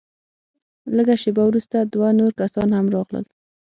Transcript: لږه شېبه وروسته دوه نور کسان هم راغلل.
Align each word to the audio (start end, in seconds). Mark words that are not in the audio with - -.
لږه 0.95 1.15
شېبه 1.21 1.43
وروسته 1.47 1.77
دوه 1.93 2.09
نور 2.19 2.31
کسان 2.41 2.69
هم 2.77 2.85
راغلل. 2.95 3.25